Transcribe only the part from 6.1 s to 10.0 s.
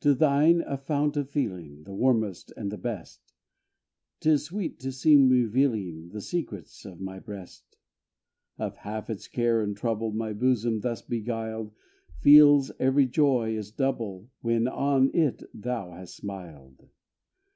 secrets of my breast. Of half its care and